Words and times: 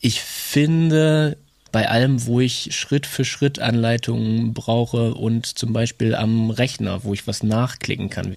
Ich 0.00 0.22
finde, 0.22 1.36
bei 1.72 1.88
allem, 1.88 2.26
wo 2.26 2.40
ich 2.40 2.74
Schritt 2.74 3.06
für 3.06 3.24
Schritt 3.24 3.58
Anleitungen 3.58 4.54
brauche 4.54 5.14
und 5.14 5.46
zum 5.46 5.72
Beispiel 5.72 6.14
am 6.14 6.50
Rechner, 6.50 7.04
wo 7.04 7.12
ich 7.12 7.26
was 7.26 7.42
nachklicken 7.42 8.10
kann, 8.10 8.36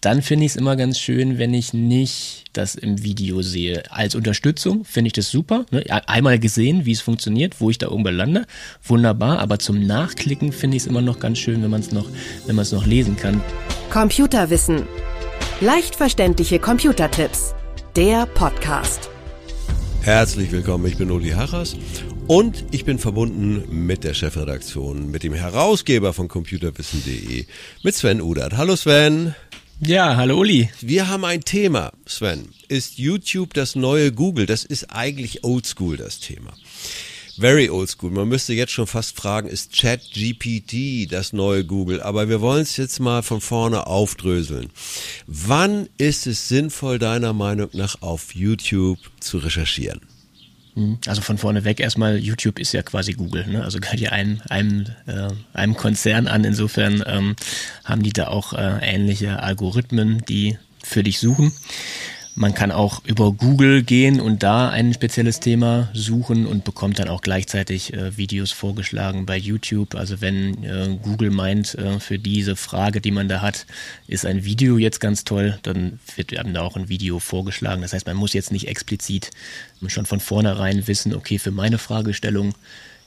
dann 0.00 0.20
finde 0.20 0.46
ich 0.46 0.52
es 0.52 0.56
immer 0.56 0.76
ganz 0.76 0.98
schön, 0.98 1.38
wenn 1.38 1.54
ich 1.54 1.72
nicht 1.72 2.44
das 2.52 2.74
im 2.74 3.02
Video 3.02 3.42
sehe. 3.42 3.84
Als 3.90 4.14
Unterstützung 4.14 4.84
finde 4.84 5.08
ich 5.08 5.12
das 5.14 5.30
super. 5.30 5.64
Ne? 5.70 5.84
Einmal 6.06 6.38
gesehen, 6.38 6.86
wie 6.86 6.92
es 6.92 7.00
funktioniert, 7.00 7.60
wo 7.60 7.70
ich 7.70 7.78
da 7.78 7.88
oben 7.88 8.14
lande, 8.14 8.46
wunderbar. 8.82 9.38
Aber 9.38 9.58
zum 9.58 9.86
Nachklicken 9.86 10.52
finde 10.52 10.76
ich 10.76 10.84
es 10.84 10.86
immer 10.86 11.02
noch 11.02 11.18
ganz 11.18 11.38
schön, 11.38 11.62
wenn 11.62 11.70
man 11.70 11.80
es 11.80 11.92
noch, 11.92 12.08
wenn 12.46 12.56
man 12.56 12.64
es 12.64 12.72
noch 12.72 12.86
lesen 12.86 13.16
kann. 13.16 13.40
Computerwissen. 13.90 14.82
Leicht 15.60 15.96
verständliche 15.96 16.58
Computertipps. 16.58 17.54
Der 17.96 18.26
Podcast. 18.26 19.08
Herzlich 20.06 20.52
willkommen, 20.52 20.86
ich 20.86 20.96
bin 20.96 21.10
Uli 21.10 21.30
Harras 21.30 21.76
und 22.28 22.64
ich 22.70 22.84
bin 22.84 23.00
verbunden 23.00 23.64
mit 23.84 24.04
der 24.04 24.14
Chefredaktion, 24.14 25.10
mit 25.10 25.24
dem 25.24 25.34
Herausgeber 25.34 26.12
von 26.12 26.28
computerwissen.de, 26.28 27.44
mit 27.82 27.94
Sven 27.96 28.20
Udert. 28.20 28.56
Hallo 28.56 28.76
Sven. 28.76 29.34
Ja, 29.80 30.14
hallo 30.14 30.38
Uli. 30.38 30.70
Wir 30.80 31.08
haben 31.08 31.24
ein 31.24 31.40
Thema, 31.40 31.90
Sven. 32.06 32.50
Ist 32.68 32.98
YouTube 32.98 33.52
das 33.54 33.74
neue 33.74 34.12
Google? 34.12 34.46
Das 34.46 34.64
ist 34.64 34.92
eigentlich 34.92 35.42
oldschool, 35.42 35.96
das 35.96 36.20
Thema. 36.20 36.52
Very 37.38 37.68
oldschool. 37.68 38.10
Man 38.10 38.28
müsste 38.28 38.54
jetzt 38.54 38.72
schon 38.72 38.86
fast 38.86 39.16
fragen, 39.16 39.48
ist 39.48 39.72
ChatGPT 39.76 41.12
das 41.12 41.32
neue 41.32 41.64
Google? 41.64 42.00
Aber 42.00 42.28
wir 42.28 42.40
wollen 42.40 42.62
es 42.62 42.76
jetzt 42.78 42.98
mal 42.98 43.22
von 43.22 43.40
vorne 43.40 43.86
aufdröseln. 43.86 44.70
Wann 45.26 45.88
ist 45.98 46.26
es 46.26 46.48
sinnvoll, 46.48 46.98
deiner 46.98 47.34
Meinung 47.34 47.68
nach, 47.72 48.00
auf 48.00 48.34
YouTube 48.34 48.98
zu 49.20 49.38
recherchieren? 49.38 50.00
Mhm. 50.76 50.98
Also 51.06 51.20
von 51.20 51.36
vorne 51.36 51.64
weg 51.64 51.80
erstmal, 51.80 52.16
YouTube 52.16 52.58
ist 52.58 52.72
ja 52.72 52.82
quasi 52.82 53.12
Google, 53.12 53.46
ne? 53.46 53.64
also 53.64 53.80
gehört 53.80 54.00
ja 54.00 54.12
einem, 54.12 54.40
einem, 54.48 54.86
äh, 55.06 55.28
einem 55.52 55.76
Konzern 55.76 56.28
an. 56.28 56.44
Insofern 56.44 57.02
ähm, 57.06 57.36
haben 57.84 58.02
die 58.02 58.12
da 58.12 58.28
auch 58.28 58.54
äh, 58.54 58.78
ähnliche 58.82 59.42
Algorithmen, 59.42 60.24
die 60.26 60.58
für 60.82 61.02
dich 61.02 61.18
suchen. 61.18 61.52
Man 62.38 62.52
kann 62.52 62.70
auch 62.70 63.02
über 63.06 63.32
Google 63.32 63.82
gehen 63.82 64.20
und 64.20 64.42
da 64.42 64.68
ein 64.68 64.92
spezielles 64.92 65.40
Thema 65.40 65.88
suchen 65.94 66.44
und 66.44 66.64
bekommt 66.64 66.98
dann 66.98 67.08
auch 67.08 67.22
gleichzeitig 67.22 67.94
äh, 67.94 68.18
Videos 68.18 68.52
vorgeschlagen 68.52 69.24
bei 69.24 69.38
YouTube. 69.38 69.94
Also 69.94 70.20
wenn 70.20 70.62
äh, 70.62 70.98
Google 71.00 71.30
meint, 71.30 71.74
äh, 71.76 71.98
für 71.98 72.18
diese 72.18 72.54
Frage, 72.54 73.00
die 73.00 73.10
man 73.10 73.30
da 73.30 73.40
hat, 73.40 73.64
ist 74.06 74.26
ein 74.26 74.44
Video 74.44 74.76
jetzt 74.76 75.00
ganz 75.00 75.24
toll, 75.24 75.58
dann 75.62 75.98
wird 76.14 76.36
einem 76.36 76.52
da 76.52 76.60
auch 76.60 76.76
ein 76.76 76.90
Video 76.90 77.20
vorgeschlagen. 77.20 77.80
Das 77.80 77.94
heißt, 77.94 78.06
man 78.06 78.16
muss 78.16 78.34
jetzt 78.34 78.52
nicht 78.52 78.68
explizit 78.68 79.30
schon 79.86 80.04
von 80.04 80.20
vornherein 80.20 80.86
wissen, 80.86 81.14
okay, 81.14 81.38
für 81.38 81.52
meine 81.52 81.78
Fragestellung 81.78 82.54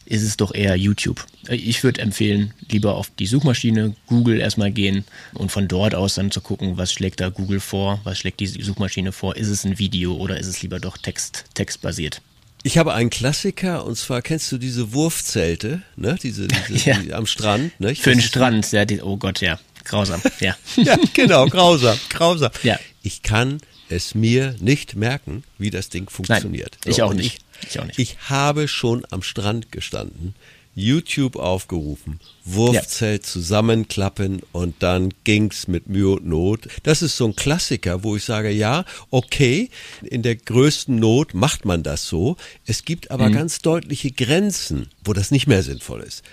ist 0.10 0.24
es 0.24 0.38
doch 0.38 0.54
eher 0.54 0.76
YouTube. 0.76 1.26
Ich 1.48 1.84
würde 1.84 2.02
empfehlen, 2.02 2.54
lieber 2.70 2.96
auf 2.96 3.12
die 3.18 3.28
Suchmaschine 3.28 3.96
Google 4.08 4.40
erstmal 4.40 4.72
gehen 4.72 5.06
und 5.34 5.52
von 5.52 5.68
dort 5.68 5.94
aus 5.94 6.16
dann 6.16 6.32
zu 6.32 6.42
gucken, 6.42 6.78
was 6.78 6.92
schlägt 6.92 7.22
da 7.22 7.30
Google 7.30 7.60
vor, 7.60 8.02
was 8.04 8.18
schlägt 8.18 8.40
die 8.40 8.48
Suchmaschine 8.48 9.12
vor, 9.12 9.38
ist 9.38 9.50
es 9.50 9.64
ein 9.66 9.78
Video 9.78 10.16
oder 10.16 10.40
ist 10.40 10.48
es 10.48 10.62
lieber 10.64 10.80
doch 10.80 10.98
Text, 10.98 11.46
textbasiert. 11.54 12.22
Ich 12.64 12.78
habe 12.78 12.94
einen 12.94 13.12
Klassiker 13.12 13.86
und 13.86 13.98
zwar 13.98 14.22
kennst 14.22 14.52
du 14.52 14.58
diese 14.58 14.94
Wurfzelte, 14.94 15.84
ne? 15.96 16.18
Diese, 16.22 16.48
diese 16.48 16.74
ja. 16.90 16.98
die 16.98 17.14
am 17.14 17.28
Strand, 17.28 17.80
ne? 17.80 17.92
Ich 17.92 18.02
Für 18.02 18.10
den 18.10 18.22
Strand, 18.22 18.72
ja, 18.72 18.86
die, 18.86 19.02
oh 19.02 19.16
Gott, 19.16 19.42
ja, 19.42 19.60
grausam, 19.86 20.22
ja. 20.40 20.58
ja, 20.76 20.98
genau, 21.14 21.46
grausam, 21.50 21.98
grausam. 22.10 22.52
Ja. 22.64 22.80
Ich 23.04 23.22
kann 23.22 23.60
es 23.90 24.16
mir 24.16 24.56
nicht 24.60 24.96
merken, 24.96 25.44
wie 25.58 25.70
das 25.70 25.90
Ding 25.90 26.10
funktioniert. 26.10 26.78
Nein, 26.84 26.92
ich 26.92 26.98
so, 26.98 27.04
auch 27.04 27.14
nicht. 27.14 27.40
Ich, 27.68 27.80
auch 27.80 27.86
nicht. 27.86 28.00
Ich 28.00 28.18
habe 28.30 28.68
schon 28.68 29.06
am 29.10 29.22
Strand 29.22 29.72
gestanden, 29.72 30.36
YouTube 30.76 31.36
aufgerufen, 31.36 32.20
Wurfzelt 32.46 33.24
ja. 33.24 33.30
zusammenklappen 33.32 34.42
und 34.52 34.76
dann 34.80 35.14
ging's 35.24 35.68
mit 35.68 35.88
Mühe 35.88 36.10
und 36.12 36.26
Not. 36.26 36.68
Das 36.84 37.02
ist 37.02 37.18
so 37.18 37.26
ein 37.26 37.36
Klassiker, 37.36 38.04
wo 38.04 38.16
ich 38.16 38.24
sage, 38.24 38.50
ja, 38.50 38.86
okay, 39.10 39.70
in 40.04 40.24
der 40.24 40.36
größten 40.36 40.96
Not 40.96 41.34
macht 41.34 41.66
man 41.66 41.84
das 41.84 42.08
so. 42.08 42.38
Es 42.66 42.86
gibt 42.86 43.12
aber 43.12 43.30
mhm. 43.30 43.34
ganz 43.34 43.60
deutliche 43.62 44.12
Grenzen, 44.12 44.90
wo 45.04 45.14
das 45.14 45.32
nicht 45.32 45.48
mehr 45.48 45.64
sinnvoll 45.64 46.02
ist. 46.02 46.24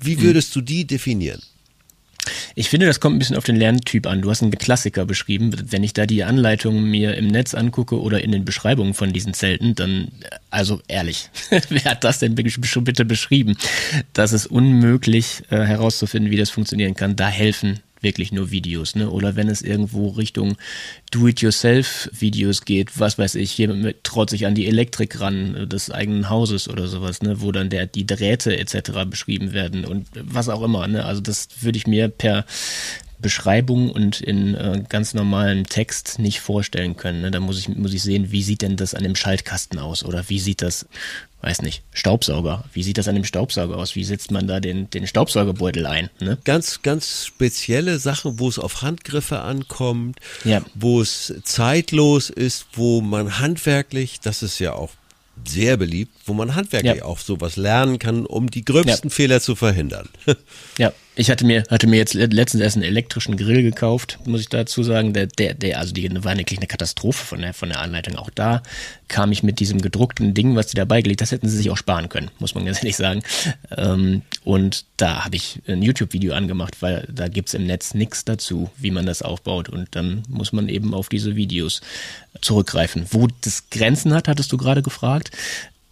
Wie 0.00 0.20
würdest 0.20 0.54
mhm. 0.54 0.60
du 0.60 0.64
die 0.66 0.86
definieren? 0.86 1.42
Ich 2.54 2.68
finde, 2.68 2.86
das 2.86 3.00
kommt 3.00 3.16
ein 3.16 3.18
bisschen 3.18 3.36
auf 3.36 3.44
den 3.44 3.56
Lerntyp 3.56 4.06
an. 4.06 4.22
Du 4.22 4.30
hast 4.30 4.42
einen 4.42 4.52
Klassiker 4.52 5.04
beschrieben. 5.04 5.52
Wenn 5.70 5.82
ich 5.82 5.92
da 5.92 6.06
die 6.06 6.24
Anleitungen 6.24 6.84
mir 6.90 7.14
im 7.16 7.26
Netz 7.26 7.54
angucke 7.54 8.00
oder 8.00 8.22
in 8.22 8.32
den 8.32 8.44
Beschreibungen 8.44 8.94
von 8.94 9.12
diesen 9.12 9.34
Zelten, 9.34 9.74
dann, 9.74 10.08
also 10.50 10.80
ehrlich, 10.88 11.30
wer 11.68 11.84
hat 11.84 12.04
das 12.04 12.18
denn 12.18 12.34
bitte 12.34 13.04
beschrieben? 13.04 13.56
Das 14.12 14.32
ist 14.32 14.46
unmöglich 14.46 15.42
äh, 15.50 15.58
herauszufinden, 15.58 16.30
wie 16.30 16.36
das 16.36 16.50
funktionieren 16.50 16.94
kann. 16.94 17.16
Da 17.16 17.28
helfen 17.28 17.80
wirklich 18.02 18.32
nur 18.32 18.50
Videos, 18.50 18.94
ne? 18.94 19.10
Oder 19.10 19.36
wenn 19.36 19.48
es 19.48 19.62
irgendwo 19.62 20.08
Richtung 20.08 20.56
Do-it-yourself-Videos 21.10 22.64
geht, 22.64 22.98
was 22.98 23.18
weiß 23.18 23.36
ich, 23.36 23.56
jemand 23.56 24.04
traut 24.04 24.30
sich 24.30 24.46
an 24.46 24.54
die 24.54 24.66
Elektrik 24.66 25.20
ran 25.20 25.54
äh, 25.54 25.66
des 25.66 25.90
eigenen 25.90 26.28
Hauses 26.28 26.68
oder 26.68 26.88
sowas, 26.88 27.22
ne? 27.22 27.40
Wo 27.40 27.52
dann 27.52 27.70
der 27.70 27.86
die 27.86 28.06
Drähte 28.06 28.56
etc. 28.58 29.04
beschrieben 29.06 29.52
werden 29.52 29.84
und 29.84 30.06
was 30.14 30.48
auch 30.48 30.62
immer, 30.62 30.86
ne? 30.88 31.04
Also 31.04 31.20
das 31.20 31.48
würde 31.60 31.78
ich 31.78 31.86
mir 31.86 32.08
per 32.08 32.44
Beschreibung 33.22 33.90
und 33.90 34.20
in 34.20 34.54
äh, 34.54 34.82
ganz 34.88 35.14
normalen 35.14 35.64
Text 35.64 36.18
nicht 36.18 36.40
vorstellen 36.40 36.96
können. 36.96 37.22
Ne? 37.22 37.30
Da 37.30 37.40
muss 37.40 37.58
ich, 37.58 37.68
muss 37.68 37.94
ich 37.94 38.02
sehen, 38.02 38.30
wie 38.32 38.42
sieht 38.42 38.62
denn 38.62 38.76
das 38.76 38.94
an 38.94 39.04
dem 39.04 39.16
Schaltkasten 39.16 39.78
aus 39.78 40.04
oder 40.04 40.28
wie 40.28 40.38
sieht 40.40 40.60
das 40.60 40.86
weiß 41.42 41.62
nicht, 41.62 41.82
Staubsauger. 41.92 42.64
Wie 42.72 42.84
sieht 42.84 42.98
das 42.98 43.08
an 43.08 43.16
dem 43.16 43.24
Staubsauger 43.24 43.76
aus? 43.76 43.96
Wie 43.96 44.04
setzt 44.04 44.30
man 44.30 44.46
da 44.46 44.60
den, 44.60 44.88
den 44.90 45.06
Staubsaugerbeutel 45.06 45.86
ein? 45.86 46.08
Ne? 46.20 46.38
Ganz, 46.44 46.82
ganz 46.82 47.26
spezielle 47.26 47.98
Sachen, 47.98 48.38
wo 48.38 48.48
es 48.48 48.58
auf 48.58 48.82
Handgriffe 48.82 49.40
ankommt, 49.40 50.18
ja. 50.44 50.62
wo 50.74 51.00
es 51.00 51.34
zeitlos 51.42 52.30
ist, 52.30 52.66
wo 52.74 53.00
man 53.00 53.40
handwerklich, 53.40 54.20
das 54.20 54.42
ist 54.42 54.60
ja 54.60 54.72
auch 54.72 54.90
sehr 55.44 55.76
beliebt, 55.76 56.14
wo 56.26 56.34
man 56.34 56.54
handwerklich 56.54 56.98
ja. 56.98 57.04
auch 57.04 57.18
sowas 57.18 57.56
lernen 57.56 57.98
kann, 57.98 58.24
um 58.24 58.48
die 58.50 58.64
gröbsten 58.64 59.10
ja. 59.10 59.14
Fehler 59.14 59.40
zu 59.40 59.56
verhindern. 59.56 60.08
ja, 60.78 60.92
ich 61.14 61.30
hatte 61.30 61.44
mir, 61.44 61.64
hatte 61.68 61.86
mir 61.86 61.96
jetzt 61.96 62.14
letztens 62.14 62.62
erst 62.62 62.76
einen 62.76 62.86
elektrischen 62.86 63.36
Grill 63.36 63.62
gekauft, 63.62 64.18
muss 64.24 64.40
ich 64.40 64.48
dazu 64.48 64.82
sagen. 64.82 65.12
Der, 65.12 65.26
der, 65.26 65.52
der, 65.52 65.78
also 65.78 65.92
die 65.92 66.08
war 66.24 66.36
wirklich 66.38 66.58
eine 66.58 66.66
Katastrophe 66.66 67.24
von 67.24 67.42
der, 67.42 67.52
von 67.52 67.68
der 67.68 67.80
Anleitung. 67.80 68.16
Auch 68.16 68.30
da 68.30 68.62
kam 69.08 69.30
ich 69.30 69.42
mit 69.42 69.60
diesem 69.60 69.82
gedruckten 69.82 70.32
Ding, 70.32 70.56
was 70.56 70.68
die 70.68 70.76
dabei 70.76 71.02
gelegt, 71.02 71.20
das 71.20 71.30
hätten 71.30 71.48
sie 71.48 71.56
sich 71.58 71.70
auch 71.70 71.76
sparen 71.76 72.08
können, 72.08 72.30
muss 72.38 72.54
man 72.54 72.64
ganz 72.64 72.78
ehrlich 72.82 72.96
sagen. 72.96 73.22
Ähm, 73.76 74.22
und 74.42 74.86
da 74.96 75.26
habe 75.26 75.36
ich 75.36 75.60
ein 75.66 75.82
YouTube-Video 75.82 76.32
angemacht, 76.32 76.80
weil 76.80 77.06
da 77.12 77.28
gibt's 77.28 77.52
im 77.52 77.66
Netz 77.66 77.92
nichts 77.92 78.24
dazu, 78.24 78.70
wie 78.78 78.90
man 78.90 79.04
das 79.04 79.20
aufbaut. 79.20 79.68
Und 79.68 79.88
dann 79.94 80.22
muss 80.28 80.52
man 80.52 80.70
eben 80.70 80.94
auf 80.94 81.10
diese 81.10 81.36
Videos 81.36 81.82
zurückgreifen. 82.40 83.04
Wo 83.10 83.28
das 83.42 83.68
Grenzen 83.68 84.14
hat, 84.14 84.28
hattest 84.28 84.50
du 84.50 84.56
gerade 84.56 84.80
gefragt. 84.80 85.30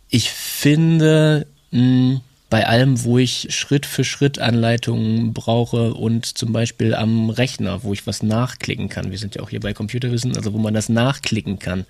Ich 0.09 0.31
finde, 0.31 1.47
mh, 1.73 1.81
hm, 1.81 2.21
bei 2.51 2.67
allem, 2.67 3.05
wo 3.05 3.19
ich 3.19 3.47
Schritt 3.51 3.87
für 3.87 4.03
Schritt 4.05 4.41
Anleitungen 4.41 5.33
brauche 5.33 5.95
und 5.95 6.27
zum 6.27 6.53
Beispiel 6.53 6.95
am 6.95 7.31
Rechner, 7.31 7.85
wo 7.85 7.93
ich 7.93 8.07
was 8.07 8.23
nachklicken 8.25 8.89
kann. 8.89 9.13
Wir 9.13 9.19
sind 9.19 9.37
ja 9.37 9.43
auch 9.43 9.51
hier 9.51 9.61
bei 9.61 9.73
Computerwissen, 9.73 10.37
also 10.37 10.53
wo 10.53 10.59
man 10.59 10.75
das 10.75 10.89
nachklicken 10.89 11.61
kann. 11.61 11.87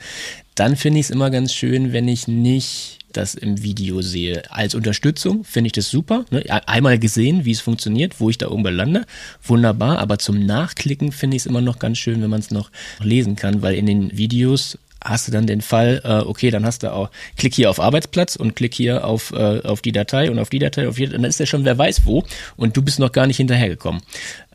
Dann 0.54 0.76
finde 0.76 1.00
ich 1.00 1.06
es 1.06 1.10
immer 1.10 1.31
ganz 1.31 1.54
schön, 1.54 1.94
wenn 1.94 2.06
ich 2.06 2.28
nicht 2.28 2.99
das 3.12 3.34
im 3.34 3.62
Video 3.62 4.03
sehe. 4.03 4.43
Als 4.50 4.75
Unterstützung 4.75 5.44
finde 5.44 5.69
ich 5.69 5.72
das 5.72 5.91
super. 5.91 6.25
Ne? 6.31 6.44
Einmal 6.66 6.99
gesehen, 6.99 7.44
wie 7.44 7.53
es 7.53 7.60
funktioniert, 7.60 8.20
wo 8.20 8.31
ich 8.31 8.38
da 8.38 8.50
oben 8.50 8.75
lande. 8.75 9.06
Wunderbar. 9.43 9.99
Aber 9.99 10.19
zum 10.19 10.44
Nachklicken 10.44 11.10
finde 11.10 11.37
ich 11.37 11.43
es 11.43 11.47
immer 11.47 11.60
noch 11.60 11.78
ganz 11.78 11.99
schön, 11.99 12.22
wenn 12.22 12.31
man 12.31 12.41
es 12.41 12.50
noch 12.50 12.70
lesen 13.03 13.34
kann, 13.34 13.62
weil 13.62 13.75
in 13.75 13.87
den 13.87 14.16
Videos 14.16 14.78
hast 15.03 15.28
du 15.28 15.33
dann 15.33 15.47
den 15.47 15.61
Fall, 15.61 16.00
äh, 16.05 16.27
okay, 16.27 16.50
dann 16.50 16.65
hast 16.65 16.83
du 16.83 16.93
auch, 16.93 17.11
klick 17.37 17.55
hier 17.55 17.71
auf 17.71 17.81
Arbeitsplatz 17.81 18.37
und 18.37 18.55
klick 18.55 18.75
hier 18.75 19.05
auf, 19.05 19.32
äh, 19.32 19.61
auf 19.62 19.81
die 19.81 19.93
Datei 19.93 20.31
und 20.31 20.38
auf 20.38 20.50
die 20.50 20.58
Datei, 20.58 20.88
auf 20.88 20.97
die, 20.97 21.06
dann 21.06 21.25
ist 21.25 21.41
ja 21.41 21.47
schon 21.47 21.64
wer 21.64 21.79
weiß 21.79 22.05
wo 22.05 22.25
und 22.56 22.76
du 22.76 22.82
bist 22.82 22.99
noch 22.99 23.12
gar 23.12 23.26
nicht 23.26 23.38
hinterhergekommen. 23.38 24.02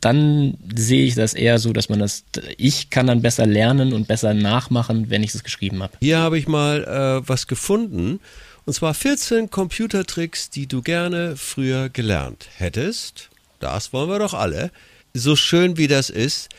Dann 0.00 0.56
sehe 0.74 1.04
ich 1.04 1.14
das 1.14 1.34
eher 1.34 1.58
so, 1.58 1.72
dass 1.72 1.88
man 1.88 1.98
das, 1.98 2.24
ich 2.56 2.90
kann 2.90 3.06
dann 3.06 3.22
besser 3.22 3.46
lernen 3.46 3.92
und 3.92 4.08
besser 4.08 4.34
nachmachen, 4.34 5.10
wenn 5.10 5.22
ich 5.22 5.34
es 5.34 5.42
geschrieben 5.42 5.82
habe. 5.82 5.94
Hier 6.00 6.18
habe 6.18 6.38
ich 6.38 6.46
mal 6.46 6.84
äh, 6.84 7.28
was 7.28 7.46
gefunden 7.46 8.20
und 8.66 8.72
zwar 8.72 8.94
14 8.94 9.50
Computertricks, 9.50 10.50
die 10.50 10.66
du 10.66 10.82
gerne 10.82 11.36
früher 11.36 11.88
gelernt 11.88 12.48
hättest. 12.56 13.30
Das 13.60 13.92
wollen 13.92 14.10
wir 14.10 14.18
doch 14.18 14.34
alle. 14.34 14.70
So 15.14 15.34
schön 15.36 15.76
wie 15.76 15.86
das 15.86 16.10
ist, 16.10 16.50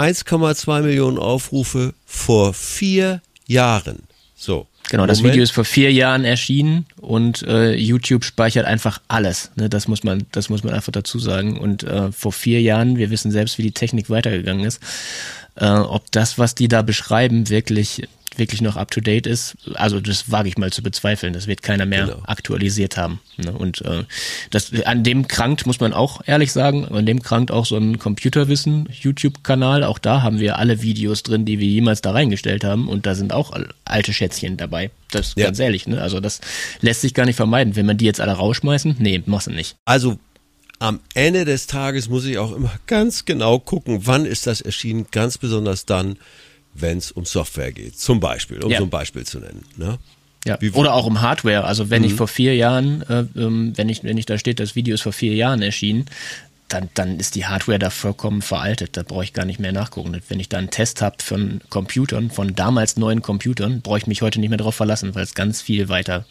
1,2 0.00 0.82
Millionen 0.82 1.18
Aufrufe 1.18 1.92
vor 2.06 2.54
vier 2.54 3.20
Jahren. 3.46 4.04
So. 4.34 4.66
Genau, 4.88 5.06
das 5.06 5.22
Video 5.22 5.42
ist 5.42 5.52
vor 5.52 5.64
vier 5.64 5.92
Jahren 5.92 6.24
erschienen 6.24 6.84
und 7.00 7.42
äh, 7.42 7.74
YouTube 7.74 8.24
speichert 8.24 8.66
einfach 8.66 9.00
alles. 9.06 9.52
Ne? 9.54 9.68
Das 9.68 9.86
muss 9.86 10.02
man, 10.02 10.26
das 10.32 10.48
muss 10.48 10.64
man 10.64 10.74
einfach 10.74 10.90
dazu 10.90 11.20
sagen. 11.20 11.60
Und 11.60 11.84
äh, 11.84 12.10
vor 12.10 12.32
vier 12.32 12.60
Jahren, 12.60 12.96
wir 12.96 13.10
wissen 13.10 13.30
selbst, 13.30 13.58
wie 13.58 13.62
die 13.62 13.70
Technik 13.70 14.10
weitergegangen 14.10 14.64
ist, 14.64 14.82
äh, 15.54 15.68
ob 15.68 16.10
das, 16.10 16.38
was 16.38 16.56
die 16.56 16.66
da 16.66 16.82
beschreiben, 16.82 17.48
wirklich 17.48 18.08
wirklich 18.40 18.60
noch 18.62 18.76
up 18.76 18.90
to 18.90 19.00
date 19.00 19.28
ist. 19.28 19.54
Also 19.74 20.00
das 20.00 20.32
wage 20.32 20.48
ich 20.48 20.58
mal 20.58 20.72
zu 20.72 20.82
bezweifeln. 20.82 21.32
Das 21.32 21.46
wird 21.46 21.62
keiner 21.62 21.86
mehr 21.86 22.06
Genau. 22.06 22.22
aktualisiert 22.26 22.96
haben. 22.96 23.20
Ne? 23.36 23.52
Und 23.52 23.82
äh, 23.84 24.02
das 24.50 24.72
an 24.84 25.04
dem 25.04 25.28
krankt, 25.28 25.66
muss 25.66 25.78
man 25.78 25.92
auch 25.92 26.22
ehrlich 26.26 26.50
sagen, 26.50 26.86
an 26.86 27.06
dem 27.06 27.22
krankt 27.22 27.52
auch 27.52 27.64
so 27.66 27.76
ein 27.76 28.00
Computerwissen 28.00 28.88
YouTube-Kanal. 28.90 29.84
Auch 29.84 30.00
da 30.00 30.22
haben 30.22 30.40
wir 30.40 30.58
alle 30.58 30.82
Videos 30.82 31.22
drin, 31.22 31.44
die 31.44 31.60
wir 31.60 31.68
jemals 31.68 32.00
da 32.00 32.10
reingestellt 32.10 32.64
haben. 32.64 32.88
Und 32.88 33.06
da 33.06 33.14
sind 33.14 33.32
auch 33.32 33.52
al- 33.52 33.68
alte 33.84 34.12
Schätzchen 34.12 34.56
dabei. 34.56 34.90
Das 35.12 35.28
ist 35.28 35.38
Ja. 35.38 35.44
ganz 35.46 35.58
ehrlich, 35.60 35.86
ne? 35.86 36.00
Also 36.02 36.18
das 36.18 36.40
lässt 36.80 37.02
sich 37.02 37.14
gar 37.14 37.26
nicht 37.26 37.36
vermeiden. 37.36 37.76
Wenn 37.76 37.86
man 37.86 37.98
die 37.98 38.06
jetzt 38.06 38.20
alle 38.20 38.32
rausschmeißen, 38.32 38.96
nee, 38.98 39.22
machst 39.26 39.46
du 39.46 39.52
nicht. 39.52 39.76
Also 39.84 40.18
am 40.78 41.00
Ende 41.12 41.44
des 41.44 41.66
Tages 41.66 42.08
muss 42.08 42.24
ich 42.24 42.38
auch 42.38 42.56
immer 42.56 42.72
ganz 42.86 43.26
genau 43.26 43.58
gucken, 43.58 44.06
wann 44.06 44.24
ist 44.24 44.46
das 44.46 44.62
erschienen, 44.62 45.06
ganz 45.10 45.36
besonders 45.36 45.84
dann, 45.84 46.16
wenn 46.74 46.98
es 46.98 47.10
um 47.12 47.24
Software 47.24 47.72
geht. 47.72 47.98
Zum 47.98 48.20
Beispiel, 48.20 48.62
um 48.62 48.70
Ja. 48.70 48.78
so 48.78 48.84
ein 48.84 48.90
Beispiel 48.90 49.24
zu 49.24 49.38
nennen. 49.40 49.64
Ne? 49.76 49.98
Ja. 50.46 50.56
Wie- 50.60 50.70
Oder 50.70 50.94
auch 50.94 51.06
um 51.06 51.20
Hardware. 51.20 51.64
Also 51.64 51.90
wenn 51.90 52.02
ich 52.04 52.14
vor 52.14 52.28
vier 52.28 52.54
Jahren, 52.56 53.02
äh, 53.02 53.24
ähm, 53.38 53.72
wenn 53.76 53.88
ich, 53.88 54.02
wenn 54.04 54.16
ich 54.16 54.26
da 54.26 54.38
steht, 54.38 54.58
das 54.60 54.74
Video 54.74 54.94
ist 54.94 55.02
vor 55.02 55.12
vier 55.12 55.34
Jahren 55.34 55.60
erschienen, 55.62 56.06
dann, 56.68 56.88
dann 56.94 57.18
ist 57.18 57.34
die 57.34 57.46
Hardware 57.46 57.78
da 57.80 57.90
vollkommen 57.90 58.40
veraltet. 58.42 58.96
Da 58.96 59.02
brauche 59.02 59.24
ich 59.24 59.32
gar 59.32 59.44
nicht 59.44 59.58
mehr 59.58 59.72
nachgucken. 59.72 60.18
Wenn 60.28 60.38
ich 60.40 60.48
da 60.48 60.58
einen 60.58 60.70
Test 60.70 61.02
habe 61.02 61.16
von 61.20 61.60
Computern, 61.68 62.30
von 62.30 62.54
damals 62.54 62.96
neuen 62.96 63.22
Computern, 63.22 63.80
brauche 63.82 63.98
ich 63.98 64.06
mich 64.06 64.22
heute 64.22 64.38
nicht 64.40 64.50
mehr 64.50 64.58
darauf 64.58 64.76
verlassen, 64.76 65.14
weil 65.16 65.24
es 65.24 65.34
ganz 65.34 65.60
viel 65.60 65.88
weiter 65.88 66.24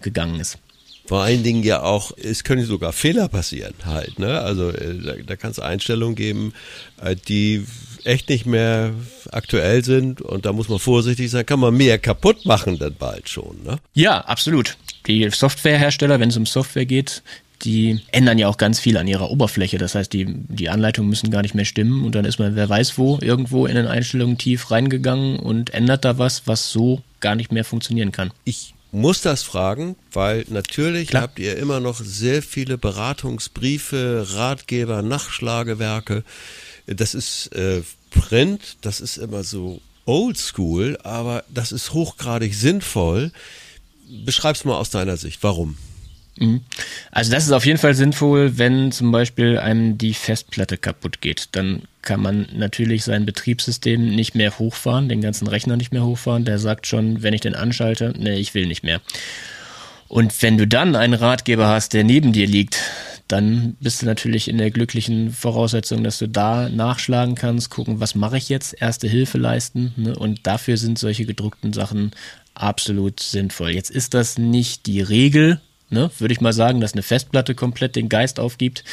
gegangen 0.00 0.40
ist. 0.40 0.58
Vor 1.06 1.22
allen 1.22 1.42
Dingen 1.42 1.62
ja 1.62 1.82
auch, 1.82 2.12
es 2.16 2.44
können 2.44 2.64
sogar 2.64 2.92
Fehler 2.92 3.28
passieren 3.28 3.74
halt. 3.84 4.18
Ne? 4.18 4.40
Also 4.40 4.70
äh, 4.70 4.98
da, 4.98 5.12
da 5.26 5.36
kann 5.36 5.50
es 5.50 5.58
Einstellungen 5.58 6.14
geben, 6.14 6.54
äh, 7.02 7.16
die 7.16 7.66
echt 8.04 8.28
nicht 8.28 8.46
mehr 8.46 8.92
aktuell 9.30 9.84
sind 9.84 10.20
und 10.20 10.46
da 10.46 10.52
muss 10.52 10.68
man 10.68 10.78
vorsichtig 10.78 11.30
sein, 11.30 11.46
kann 11.46 11.60
man 11.60 11.76
mehr 11.76 11.98
kaputt 11.98 12.44
machen 12.44 12.78
dann 12.78 12.94
bald 12.94 13.28
schon. 13.28 13.62
Ne? 13.64 13.78
Ja, 13.94 14.20
absolut. 14.20 14.76
Die 15.06 15.28
Softwarehersteller, 15.30 16.20
wenn 16.20 16.28
es 16.28 16.36
um 16.36 16.46
Software 16.46 16.86
geht, 16.86 17.22
die 17.64 18.00
ändern 18.10 18.38
ja 18.38 18.48
auch 18.48 18.56
ganz 18.56 18.80
viel 18.80 18.96
an 18.96 19.06
ihrer 19.06 19.30
Oberfläche. 19.30 19.78
Das 19.78 19.94
heißt, 19.94 20.12
die, 20.12 20.26
die 20.28 20.68
Anleitungen 20.68 21.08
müssen 21.08 21.30
gar 21.30 21.42
nicht 21.42 21.54
mehr 21.54 21.64
stimmen 21.64 22.04
und 22.04 22.14
dann 22.14 22.24
ist 22.24 22.38
man, 22.38 22.56
wer 22.56 22.68
weiß 22.68 22.98
wo, 22.98 23.18
irgendwo 23.20 23.66
in 23.66 23.76
den 23.76 23.86
Einstellungen 23.86 24.38
tief 24.38 24.70
reingegangen 24.70 25.38
und 25.38 25.70
ändert 25.70 26.04
da 26.04 26.18
was, 26.18 26.46
was 26.46 26.70
so 26.70 27.02
gar 27.20 27.34
nicht 27.34 27.52
mehr 27.52 27.64
funktionieren 27.64 28.10
kann. 28.10 28.32
Ich 28.44 28.74
muss 28.92 29.22
das 29.22 29.42
fragen, 29.42 29.96
weil 30.12 30.44
natürlich 30.48 31.08
Klar. 31.08 31.22
habt 31.22 31.38
ihr 31.38 31.56
immer 31.56 31.80
noch 31.80 31.98
sehr 31.98 32.42
viele 32.42 32.78
Beratungsbriefe, 32.78 34.26
Ratgeber, 34.34 35.02
Nachschlagewerke. 35.02 36.22
Das 36.86 37.14
ist 37.14 37.48
äh, 37.54 37.82
Print, 38.10 38.76
das 38.82 39.00
ist 39.00 39.16
immer 39.16 39.44
so 39.44 39.80
oldschool, 40.04 40.98
aber 41.02 41.44
das 41.48 41.72
ist 41.72 41.94
hochgradig 41.94 42.54
sinnvoll. 42.54 43.32
Beschreib's 44.24 44.64
mal 44.64 44.76
aus 44.76 44.90
deiner 44.90 45.16
Sicht. 45.16 45.42
Warum? 45.42 45.78
Also 47.10 47.30
das 47.30 47.44
ist 47.44 47.52
auf 47.52 47.66
jeden 47.66 47.78
Fall 47.78 47.94
sinnvoll, 47.94 48.58
wenn 48.58 48.90
zum 48.90 49.12
Beispiel 49.12 49.58
einem 49.58 49.98
die 49.98 50.14
Festplatte 50.14 50.78
kaputt 50.78 51.20
geht. 51.20 51.50
Dann 51.52 51.82
kann 52.00 52.20
man 52.20 52.48
natürlich 52.54 53.04
sein 53.04 53.26
Betriebssystem 53.26 54.14
nicht 54.14 54.34
mehr 54.34 54.58
hochfahren, 54.58 55.08
den 55.08 55.20
ganzen 55.20 55.46
Rechner 55.46 55.76
nicht 55.76 55.92
mehr 55.92 56.04
hochfahren. 56.04 56.44
Der 56.44 56.58
sagt 56.58 56.86
schon, 56.86 57.22
wenn 57.22 57.34
ich 57.34 57.42
den 57.42 57.54
anschalte, 57.54 58.14
nee, 58.18 58.38
ich 58.38 58.54
will 58.54 58.66
nicht 58.66 58.82
mehr. 58.82 59.00
Und 60.08 60.42
wenn 60.42 60.58
du 60.58 60.66
dann 60.66 60.96
einen 60.96 61.14
Ratgeber 61.14 61.68
hast, 61.68 61.92
der 61.92 62.04
neben 62.04 62.32
dir 62.32 62.46
liegt, 62.46 62.78
dann 63.28 63.76
bist 63.80 64.02
du 64.02 64.06
natürlich 64.06 64.48
in 64.48 64.58
der 64.58 64.70
glücklichen 64.70 65.30
Voraussetzung, 65.30 66.04
dass 66.04 66.18
du 66.18 66.28
da 66.28 66.68
nachschlagen 66.68 67.34
kannst, 67.34 67.70
gucken, 67.70 68.00
was 68.00 68.14
mache 68.14 68.36
ich 68.36 68.50
jetzt, 68.50 68.74
erste 68.78 69.08
Hilfe 69.08 69.38
leisten. 69.38 69.94
Ne? 69.96 70.14
Und 70.14 70.46
dafür 70.46 70.76
sind 70.76 70.98
solche 70.98 71.24
gedruckten 71.24 71.72
Sachen 71.72 72.10
absolut 72.52 73.20
sinnvoll. 73.20 73.70
Jetzt 73.70 73.90
ist 73.90 74.12
das 74.12 74.36
nicht 74.36 74.84
die 74.86 75.00
Regel, 75.00 75.60
ne? 75.92 76.10
würde 76.18 76.32
ich 76.32 76.40
mal 76.40 76.52
sagen, 76.52 76.80
dass 76.80 76.94
eine 76.94 77.02
Festplatte 77.02 77.54
komplett 77.54 77.96
den 77.96 78.08
Geist 78.08 78.40
aufgibt. 78.40 78.84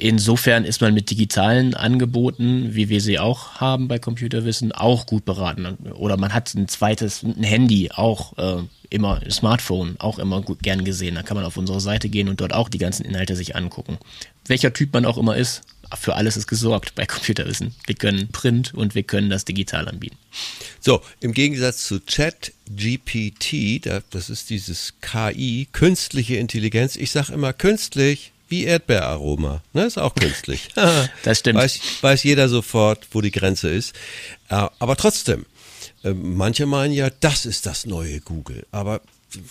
Insofern 0.00 0.64
ist 0.64 0.80
man 0.80 0.94
mit 0.94 1.10
digitalen 1.10 1.74
Angeboten, 1.74 2.76
wie 2.76 2.88
wir 2.88 3.00
sie 3.00 3.18
auch 3.18 3.56
haben 3.56 3.88
bei 3.88 3.98
Computerwissen, 3.98 4.70
auch 4.70 5.06
gut 5.06 5.24
beraten. 5.24 5.76
Oder 5.94 6.16
man 6.16 6.32
hat 6.32 6.54
ein 6.54 6.68
zweites, 6.68 7.24
ein 7.24 7.42
Handy, 7.42 7.90
auch 7.92 8.38
äh, 8.38 8.62
immer, 8.90 9.20
Smartphone, 9.28 9.96
auch 9.98 10.20
immer 10.20 10.40
gut, 10.42 10.62
gern 10.62 10.84
gesehen. 10.84 11.16
Da 11.16 11.24
kann 11.24 11.36
man 11.36 11.44
auf 11.44 11.56
unsere 11.56 11.80
Seite 11.80 12.08
gehen 12.08 12.28
und 12.28 12.40
dort 12.40 12.54
auch 12.54 12.68
die 12.68 12.78
ganzen 12.78 13.04
Inhalte 13.04 13.34
sich 13.34 13.56
angucken. 13.56 13.98
Welcher 14.46 14.72
Typ 14.72 14.92
man 14.92 15.04
auch 15.04 15.18
immer 15.18 15.36
ist, 15.36 15.62
für 15.96 16.14
alles 16.16 16.36
ist 16.36 16.46
gesorgt 16.46 16.94
bei 16.94 17.06
Computerwissen. 17.06 17.74
Wir 17.86 17.94
können 17.94 18.28
Print 18.28 18.74
und 18.74 18.94
wir 18.94 19.02
können 19.04 19.30
das 19.30 19.44
digital 19.44 19.88
anbieten. 19.88 20.16
So, 20.80 21.02
im 21.20 21.32
Gegensatz 21.32 21.86
zu 21.86 22.00
ChatGPT, 22.00 23.86
da- 23.86 24.02
das 24.10 24.30
ist 24.30 24.50
dieses 24.50 24.94
KI, 25.00 25.68
künstliche 25.72 26.36
Intelligenz. 26.36 26.96
Ich 26.96 27.10
sag 27.10 27.30
immer 27.30 27.52
künstlich 27.52 28.32
wie 28.48 28.64
Erdbeeraroma. 28.64 29.62
Ne, 29.72 29.84
ist 29.84 29.98
auch 29.98 30.14
künstlich. 30.14 30.68
Das 31.22 31.38
stimmt. 31.40 31.58
Weiß, 31.58 31.80
weiß 32.00 32.22
jeder 32.22 32.48
sofort, 32.48 33.06
wo 33.12 33.20
die 33.20 33.30
Grenze 33.30 33.68
ist. 33.68 33.94
Äh, 34.48 34.66
Aber 34.78 34.96
trotzdem, 34.96 35.44
äh, 36.04 36.10
manche 36.12 36.64
meinen 36.66 36.92
ja, 36.94 37.10
das 37.20 37.44
ist 37.46 37.66
das 37.66 37.84
neue 37.86 38.20
Google. 38.20 38.66
Aber 38.70 39.00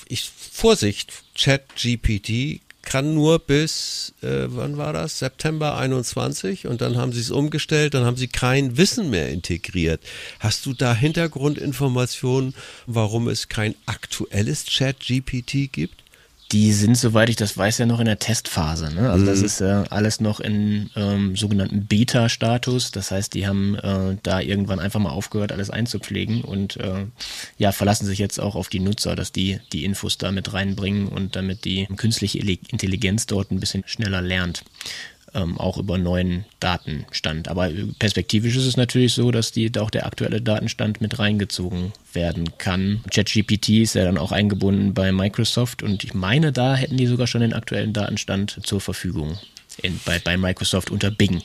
ich, 0.07 0.29
Vorsicht, 0.51 1.13
ChatGPT 1.37 2.61
kann 2.87 3.13
nur 3.13 3.39
bis, 3.39 4.13
äh, 4.21 4.45
wann 4.47 4.77
war 4.77 4.93
das? 4.93 5.19
September 5.19 5.77
21 5.77 6.67
und 6.67 6.79
dann 6.79 6.95
haben 6.95 7.11
sie 7.11 7.19
es 7.19 7.31
umgestellt, 7.31 7.93
dann 7.93 8.05
haben 8.05 8.15
sie 8.15 8.29
kein 8.29 8.77
Wissen 8.77 9.09
mehr 9.09 9.29
integriert. 9.29 10.01
Hast 10.39 10.65
du 10.65 10.73
da 10.73 10.95
Hintergrundinformationen, 10.95 12.55
warum 12.85 13.27
es 13.27 13.49
kein 13.49 13.75
aktuelles 13.87 14.67
ChatGPT 14.67 15.69
gibt? 15.69 16.06
Die 16.51 16.71
sind, 16.71 16.97
soweit 16.97 17.29
ich 17.29 17.35
das 17.35 17.57
weiß, 17.57 17.79
ja 17.79 17.85
noch 17.85 17.99
in 17.99 18.05
der 18.05 18.19
Testphase. 18.19 18.93
Ne? 18.93 19.09
Also 19.09 19.25
das 19.25 19.41
ist 19.41 19.59
äh, 19.59 19.83
alles 19.89 20.21
noch 20.21 20.39
in 20.39 20.89
ähm, 20.95 21.35
sogenannten 21.35 21.85
Beta-Status. 21.87 22.91
Das 22.91 23.11
heißt, 23.11 23.33
die 23.33 23.47
haben 23.47 23.75
äh, 23.75 24.17
da 24.23 24.39
irgendwann 24.39 24.79
einfach 24.79 24.99
mal 25.01 25.09
aufgehört, 25.09 25.51
alles 25.51 25.69
einzupflegen 25.69 26.43
und 26.43 26.77
äh, 26.77 27.05
ja, 27.57 27.73
verlassen 27.73 28.05
sich 28.05 28.19
jetzt 28.19 28.39
auch 28.39 28.55
auf 28.55 28.69
die 28.69 28.79
Nutzer, 28.79 29.15
dass 29.15 29.33
die 29.33 29.59
die 29.73 29.83
Infos 29.83 30.17
da 30.17 30.31
mit 30.31 30.53
reinbringen 30.53 31.09
und 31.09 31.35
damit 31.35 31.65
die 31.65 31.85
künstliche 31.97 32.39
Intelligenz 32.39 33.25
dort 33.25 33.51
ein 33.51 33.59
bisschen 33.59 33.83
schneller 33.85 34.21
lernt. 34.21 34.63
Ähm, 35.33 35.57
auch 35.57 35.77
über 35.77 35.97
neuen 35.97 36.45
Datenstand. 36.61 37.49
Aber 37.49 37.69
perspektivisch 37.99 38.55
ist 38.55 38.65
es 38.65 38.77
natürlich 38.77 39.13
so, 39.13 39.29
dass 39.31 39.51
die, 39.51 39.69
da 39.69 39.81
auch 39.81 39.89
der 39.89 40.05
aktuelle 40.05 40.41
Datenstand 40.41 41.01
mit 41.01 41.19
reingezogen 41.19 41.91
werden 42.13 42.57
kann. 42.57 43.03
ChatGPT 43.13 43.69
ist 43.81 43.95
ja 43.95 44.05
dann 44.05 44.17
auch 44.17 44.31
eingebunden 44.31 44.93
bei 44.93 45.11
Microsoft 45.11 45.83
und 45.83 46.05
ich 46.05 46.13
meine, 46.13 46.53
da 46.53 46.75
hätten 46.75 46.95
die 46.95 47.07
sogar 47.07 47.27
schon 47.27 47.41
den 47.41 47.53
aktuellen 47.53 47.91
Datenstand 47.91 48.59
zur 48.63 48.79
Verfügung 48.79 49.37
in, 49.81 49.99
bei, 50.05 50.19
bei 50.19 50.37
Microsoft 50.37 50.91
unter 50.91 51.11
Bing. 51.11 51.41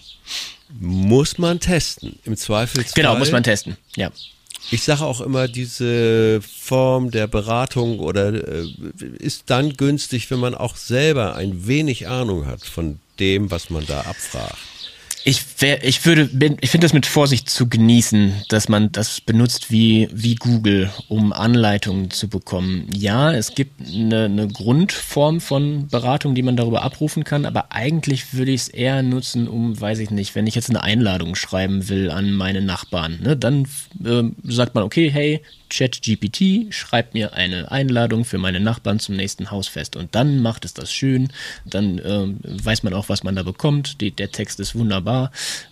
Muss 0.79 1.39
man 1.39 1.61
testen. 1.61 2.19
Im 2.25 2.37
Zweifelsfall. 2.37 3.03
Genau, 3.03 3.17
muss 3.17 3.33
man 3.33 3.43
testen. 3.43 3.77
Ja. 3.97 4.11
Ich 4.71 4.85
sage 4.85 5.05
auch 5.05 5.21
immer, 5.21 5.49
diese 5.49 6.41
Form 6.41 7.11
der 7.11 7.27
Beratung 7.27 7.99
oder 7.99 8.33
äh, 8.33 8.67
ist 9.19 9.45
dann 9.51 9.75
günstig, 9.75 10.31
wenn 10.31 10.39
man 10.39 10.55
auch 10.55 10.77
selber 10.77 11.35
ein 11.35 11.67
wenig 11.67 12.09
Ahnung 12.09 12.47
hat 12.47 12.65
von 12.65 13.01
dem, 13.23 13.51
was 13.51 13.71
man 13.71 13.87
da 13.87 14.01
abfragt. 14.01 14.72
Ich, 15.25 15.61
wär, 15.61 15.85
ich 15.85 16.05
würde, 16.05 16.25
bin, 16.27 16.57
ich 16.61 16.71
finde 16.71 16.85
das 16.85 16.93
mit 16.93 17.07
Vorsicht 17.07 17.49
zu 17.49 17.69
genießen, 17.69 18.43
dass 18.49 18.69
man 18.69 18.91
das 18.91 19.21
benutzt 19.21 19.71
wie, 19.71 20.09
wie 20.13 20.35
Google, 20.35 20.91
um 21.09 21.33
Anleitungen 21.33 22.11
zu 22.11 22.29
bekommen. 22.29 22.89
Ja, 22.93 23.33
es 23.33 23.55
gibt 23.55 23.87
eine, 23.87 24.25
eine 24.25 24.49
Grundform 24.49 25.41
von 25.41 25.87
Beratung, 25.87 26.35
die 26.35 26.43
man 26.43 26.57
darüber 26.57 26.83
abrufen 26.83 27.23
kann, 27.23 27.47
aber 27.47 27.71
eigentlich 27.71 28.35
würde 28.35 28.51
ich 28.51 28.63
es 28.63 28.69
eher 28.69 29.03
nutzen, 29.03 29.47
um, 29.47 29.81
weiß 29.81 30.01
ich 30.01 30.11
nicht, 30.11 30.35
wenn 30.35 30.49
ich 30.49 30.57
jetzt 30.57 30.71
eine 30.71 30.83
Einladung 30.83 31.37
schreiben 31.37 31.89
will 31.89 32.11
an 32.11 32.33
meine 32.33 32.61
Nachbarn, 32.61 33.21
ne, 33.23 33.37
dann 33.37 33.69
äh, 34.05 34.25
sagt 34.43 34.75
man, 34.75 34.83
okay, 34.83 35.09
hey, 35.09 35.41
ChatGPT 35.73 36.73
schreibt 36.75 37.15
mir 37.15 37.33
eine 37.33 37.71
Einladung 37.71 38.25
für 38.25 38.37
meine 38.39 38.61
Nachbarn 38.61 38.99
zum 38.99 39.17
nächsten 39.17 39.51
Hausfest 39.51 39.97
und 39.97 40.15
dann 40.15 40.41
macht 40.41 40.67
es 40.67 40.75
das 40.75 40.93
schön, 40.93 41.29
dann 41.65 41.99
äh, 41.99 42.27
weiß 42.65 42.83
man 42.83 42.93
auch, 42.93 43.09
was 43.09 43.25
man 43.25 43.37
da 43.37 43.43
bekommt, 43.43 44.01
Die, 44.01 44.11
der 44.11 44.31
Text 44.31 44.61
ist 44.61 44.75
wunderbar, 44.75 45.12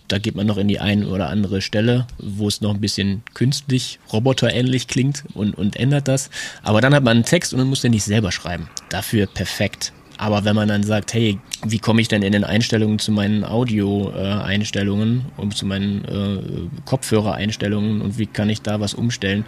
da 0.07 0.17
geht 0.17 0.35
man 0.35 0.47
noch 0.47 0.57
in 0.57 0.67
die 0.67 0.79
eine 0.79 1.07
oder 1.07 1.29
andere 1.29 1.61
Stelle, 1.61 2.07
wo 2.17 2.47
es 2.47 2.61
noch 2.61 2.73
ein 2.73 2.81
bisschen 2.81 3.23
künstlich, 3.33 3.99
roboterähnlich 4.11 4.87
klingt 4.87 5.23
und, 5.33 5.57
und 5.57 5.75
ändert 5.75 6.07
das, 6.07 6.29
aber 6.63 6.81
dann 6.81 6.93
hat 6.93 7.03
man 7.03 7.17
einen 7.17 7.25
Text 7.25 7.53
und 7.53 7.59
man 7.59 7.69
muss 7.69 7.81
den 7.81 7.91
nicht 7.91 8.03
selber 8.03 8.31
schreiben, 8.31 8.69
dafür 8.89 9.27
perfekt. 9.27 9.93
Aber 10.17 10.45
wenn 10.45 10.55
man 10.55 10.67
dann 10.67 10.83
sagt, 10.83 11.15
hey, 11.15 11.39
wie 11.65 11.79
komme 11.79 11.99
ich 11.99 12.07
denn 12.07 12.21
in 12.21 12.31
den 12.31 12.43
Einstellungen 12.43 12.99
zu 12.99 13.11
meinen 13.11 13.43
Audio-Einstellungen 13.43 15.25
und 15.35 15.57
zu 15.57 15.65
meinen 15.65 16.05
äh, 16.05 16.81
Kopfhörer-Einstellungen 16.85 18.01
und 18.01 18.19
wie 18.19 18.27
kann 18.27 18.47
ich 18.47 18.61
da 18.61 18.79
was 18.79 18.93
umstellen, 18.93 19.45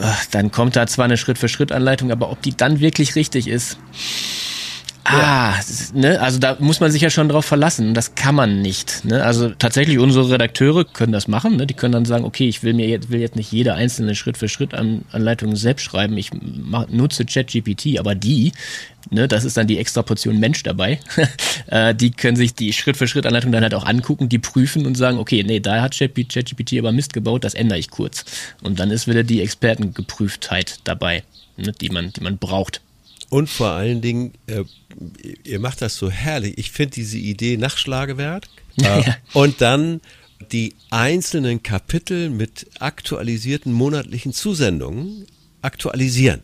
äh, 0.00 0.06
dann 0.30 0.50
kommt 0.50 0.76
da 0.76 0.86
zwar 0.86 1.04
eine 1.04 1.18
Schritt-für-Schritt-Anleitung, 1.18 2.10
aber 2.10 2.30
ob 2.30 2.40
die 2.40 2.56
dann 2.56 2.80
wirklich 2.80 3.16
richtig 3.16 3.48
ist, 3.48 3.76
Ah, 5.08 5.54
ne, 5.94 6.20
also 6.20 6.38
da 6.38 6.56
muss 6.58 6.80
man 6.80 6.90
sich 6.90 7.00
ja 7.00 7.10
schon 7.10 7.28
drauf 7.28 7.44
verlassen. 7.44 7.94
Das 7.94 8.14
kann 8.16 8.34
man 8.34 8.60
nicht. 8.60 9.04
Ne? 9.04 9.22
Also 9.22 9.50
tatsächlich 9.50 9.98
unsere 9.98 10.30
Redakteure 10.30 10.84
können 10.84 11.12
das 11.12 11.28
machen. 11.28 11.56
Ne? 11.56 11.66
Die 11.66 11.74
können 11.74 11.92
dann 11.92 12.04
sagen, 12.04 12.24
okay, 12.24 12.48
ich 12.48 12.62
will 12.62 12.74
mir 12.74 12.88
jetzt 12.88 13.10
will 13.10 13.20
jetzt 13.20 13.36
nicht 13.36 13.52
jede 13.52 13.74
einzelne 13.74 14.14
Schritt 14.14 14.36
für 14.36 14.48
Schritt 14.48 14.74
An 14.74 15.04
Anleitung 15.12 15.54
selbst 15.54 15.84
schreiben. 15.84 16.16
Ich 16.18 16.30
mach, 16.32 16.88
nutze 16.88 17.24
ChatGPT, 17.24 17.98
aber 18.00 18.14
die, 18.16 18.52
ne, 19.10 19.28
das 19.28 19.44
ist 19.44 19.56
dann 19.56 19.68
die 19.68 19.78
extra 19.78 20.02
Portion 20.02 20.40
Mensch 20.40 20.62
dabei. 20.64 20.98
äh, 21.68 21.94
die 21.94 22.10
können 22.10 22.36
sich 22.36 22.54
die 22.54 22.72
Schritt 22.72 22.96
für 22.96 23.06
Schritt 23.06 23.26
Anleitung 23.26 23.52
dann 23.52 23.62
halt 23.62 23.74
auch 23.74 23.86
angucken, 23.86 24.28
die 24.28 24.38
prüfen 24.38 24.86
und 24.86 24.96
sagen, 24.96 25.18
okay, 25.18 25.44
nee, 25.44 25.60
da 25.60 25.82
hat 25.82 25.96
ChatGPT 25.96 26.78
aber 26.78 26.92
Mist 26.92 27.12
gebaut, 27.12 27.44
das 27.44 27.54
ändere 27.54 27.78
ich 27.78 27.90
kurz. 27.90 28.24
Und 28.62 28.80
dann 28.80 28.90
ist 28.90 29.06
wieder 29.06 29.22
die 29.22 29.40
Expertengeprüftheit 29.40 30.80
dabei, 30.84 31.22
ne, 31.56 31.72
die 31.72 31.90
man, 31.90 32.12
die 32.12 32.22
man 32.22 32.38
braucht. 32.38 32.80
Und 33.28 33.48
vor 33.48 33.70
allen 33.70 34.00
Dingen, 34.00 34.32
äh, 34.46 34.64
ihr 35.44 35.58
macht 35.58 35.82
das 35.82 35.96
so 35.96 36.10
herrlich. 36.10 36.58
Ich 36.58 36.70
finde 36.70 36.92
diese 36.92 37.18
Idee 37.18 37.56
Nachschlagewerk. 37.56 38.46
Äh, 38.78 39.06
ja. 39.06 39.16
Und 39.32 39.62
dann 39.62 40.02
die 40.52 40.74
einzelnen 40.90 41.62
Kapitel 41.62 42.28
mit 42.28 42.66
aktualisierten 42.78 43.72
monatlichen 43.72 44.34
Zusendungen 44.34 45.26
aktualisieren. 45.62 46.42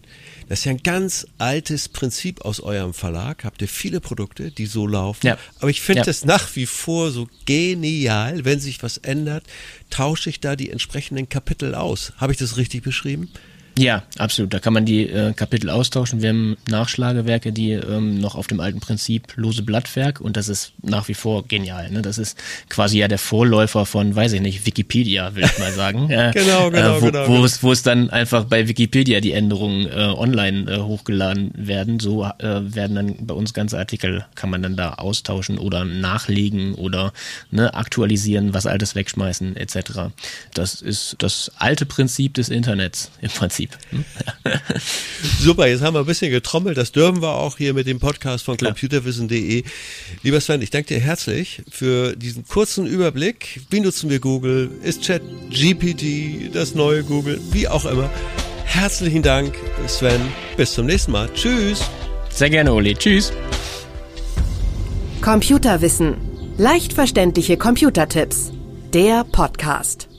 Das 0.48 0.60
ist 0.60 0.64
ja 0.64 0.72
ein 0.72 0.82
ganz 0.82 1.26
altes 1.38 1.88
Prinzip 1.88 2.42
aus 2.42 2.60
eurem 2.60 2.94
Verlag. 2.94 3.44
Habt 3.44 3.62
ihr 3.62 3.68
viele 3.68 4.00
Produkte, 4.00 4.50
die 4.50 4.66
so 4.66 4.86
laufen. 4.86 5.26
Ja. 5.26 5.38
Aber 5.60 5.70
ich 5.70 5.80
finde 5.80 6.00
ja. 6.00 6.04
das 6.04 6.24
nach 6.24 6.54
wie 6.56 6.66
vor 6.66 7.10
so 7.10 7.28
genial. 7.46 8.44
Wenn 8.44 8.60
sich 8.60 8.82
was 8.82 8.98
ändert, 8.98 9.44
tausche 9.90 10.28
ich 10.30 10.40
da 10.40 10.56
die 10.56 10.70
entsprechenden 10.70 11.28
Kapitel 11.28 11.74
aus. 11.74 12.12
Habe 12.16 12.32
ich 12.32 12.38
das 12.38 12.56
richtig 12.56 12.82
beschrieben? 12.82 13.30
Ja, 13.78 14.02
absolut. 14.18 14.52
Da 14.52 14.58
kann 14.58 14.72
man 14.72 14.84
die 14.84 15.08
äh, 15.08 15.32
Kapitel 15.32 15.70
austauschen. 15.70 16.20
Wir 16.20 16.30
haben 16.30 16.56
Nachschlagewerke, 16.68 17.52
die 17.52 17.72
ähm, 17.72 18.20
noch 18.20 18.34
auf 18.34 18.46
dem 18.46 18.60
alten 18.60 18.80
Prinzip 18.80 19.32
lose 19.36 19.62
Blattwerk 19.62 20.20
und 20.20 20.36
das 20.36 20.48
ist 20.48 20.72
nach 20.82 21.08
wie 21.08 21.14
vor 21.14 21.46
genial. 21.46 21.90
Ne? 21.90 22.02
Das 22.02 22.18
ist 22.18 22.36
quasi 22.68 22.98
ja 22.98 23.08
der 23.08 23.18
Vorläufer 23.18 23.86
von, 23.86 24.14
weiß 24.14 24.34
ich 24.34 24.40
nicht, 24.42 24.66
Wikipedia, 24.66 25.34
will 25.34 25.44
ich 25.44 25.58
mal 25.58 25.72
sagen. 25.72 26.10
Äh, 26.12 26.32
genau, 26.32 26.68
genau, 26.70 26.98
äh, 26.98 27.02
wo, 27.02 27.06
genau. 27.06 27.28
Wo 27.28 27.32
genau. 27.32 27.44
es, 27.44 27.62
wo 27.62 27.72
es 27.72 27.82
dann 27.82 28.10
einfach 28.10 28.44
bei 28.44 28.68
Wikipedia 28.68 29.20
die 29.20 29.32
Änderungen 29.32 29.86
äh, 29.86 30.12
online 30.14 30.70
äh, 30.70 30.78
hochgeladen 30.78 31.52
werden. 31.54 32.00
So 32.00 32.24
äh, 32.24 32.74
werden 32.74 32.96
dann 32.96 33.26
bei 33.26 33.32
uns 33.32 33.54
ganze 33.54 33.78
Artikel, 33.78 34.26
kann 34.34 34.50
man 34.50 34.62
dann 34.62 34.76
da 34.76 34.94
austauschen 34.94 35.58
oder 35.58 35.84
nachlegen 35.84 36.74
oder 36.74 37.12
ne, 37.50 37.72
aktualisieren, 37.72 38.52
was 38.52 38.66
Altes 38.66 38.94
wegschmeißen 38.94 39.56
etc. 39.56 40.12
Das 40.52 40.82
ist 40.82 41.16
das 41.18 41.50
alte 41.56 41.86
Prinzip 41.86 42.34
des 42.34 42.50
Internets 42.50 43.10
im 43.22 43.30
Prinzip. 43.30 43.61
Prinzip. 43.66 43.78
Hm? 43.90 44.04
Super, 45.40 45.66
jetzt 45.66 45.82
haben 45.82 45.94
wir 45.94 46.00
ein 46.00 46.06
bisschen 46.06 46.30
getrommelt. 46.30 46.76
Das 46.76 46.92
dürfen 46.92 47.22
wir 47.22 47.34
auch 47.34 47.58
hier 47.58 47.74
mit 47.74 47.86
dem 47.86 47.98
Podcast 47.98 48.44
von 48.44 48.56
computerwissen.de. 48.56 49.64
Lieber 50.22 50.40
Sven, 50.40 50.62
ich 50.62 50.70
danke 50.70 50.94
dir 50.94 51.00
herzlich 51.00 51.62
für 51.70 52.16
diesen 52.16 52.46
kurzen 52.46 52.86
Überblick. 52.86 53.60
Wie 53.70 53.80
nutzen 53.80 54.10
wir 54.10 54.20
Google? 54.20 54.70
Ist 54.82 55.02
Chat 55.02 55.22
GPT 55.50 56.54
das 56.54 56.74
neue 56.74 57.04
Google? 57.04 57.40
Wie 57.52 57.68
auch 57.68 57.84
immer. 57.84 58.10
Herzlichen 58.64 59.22
Dank, 59.22 59.54
Sven. 59.86 60.20
Bis 60.56 60.72
zum 60.72 60.86
nächsten 60.86 61.12
Mal. 61.12 61.28
Tschüss. 61.34 61.82
Sehr 62.30 62.50
gerne, 62.50 62.72
Uli. 62.72 62.94
Tschüss. 62.94 63.32
Computerwissen. 65.20 66.16
Leicht 66.56 66.92
verständliche 66.92 67.56
Computertipps. 67.56 68.52
Der 68.92 69.24
Podcast. 69.24 70.11